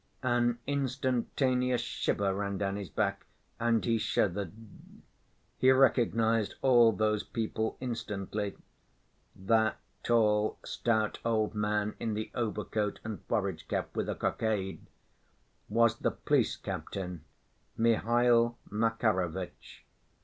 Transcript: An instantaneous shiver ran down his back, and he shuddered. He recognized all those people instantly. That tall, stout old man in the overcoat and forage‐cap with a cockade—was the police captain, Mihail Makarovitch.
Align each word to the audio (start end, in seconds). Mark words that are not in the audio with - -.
An 0.23 0.57
instantaneous 0.65 1.81
shiver 1.83 2.33
ran 2.33 2.57
down 2.57 2.75
his 2.75 2.89
back, 2.89 3.23
and 3.59 3.85
he 3.85 3.99
shuddered. 3.99 4.51
He 5.59 5.69
recognized 5.69 6.55
all 6.63 6.91
those 6.91 7.23
people 7.23 7.77
instantly. 7.79 8.57
That 9.35 9.77
tall, 10.01 10.57
stout 10.65 11.19
old 11.23 11.53
man 11.53 11.93
in 11.99 12.15
the 12.15 12.31
overcoat 12.33 12.99
and 13.03 13.19
forage‐cap 13.27 13.93
with 13.95 14.09
a 14.09 14.15
cockade—was 14.15 15.99
the 15.99 16.09
police 16.09 16.55
captain, 16.55 17.23
Mihail 17.77 18.57
Makarovitch. 18.71 19.85